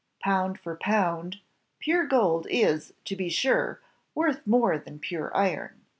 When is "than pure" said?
4.79-5.31